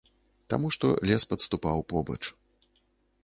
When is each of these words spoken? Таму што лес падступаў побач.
Таму 0.51 0.69
што 0.75 0.89
лес 1.09 1.27
падступаў 1.33 1.83
побач. 1.93 2.19